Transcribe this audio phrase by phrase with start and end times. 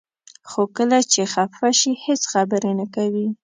[0.49, 3.27] خو کله چې خفه شي هیڅ خبرې نه کوي.